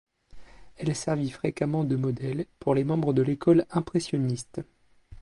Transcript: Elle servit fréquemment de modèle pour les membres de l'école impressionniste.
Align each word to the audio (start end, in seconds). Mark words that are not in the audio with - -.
Elle 0.77 0.95
servit 0.95 1.29
fréquemment 1.29 1.83
de 1.83 1.95
modèle 1.95 2.47
pour 2.57 2.73
les 2.73 2.83
membres 2.83 3.13
de 3.13 3.21
l'école 3.21 3.67
impressionniste. 3.69 4.61